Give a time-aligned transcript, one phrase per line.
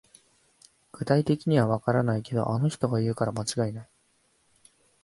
[0.93, 3.89] 具体的にはわからないけど、あの人が言うから間違いない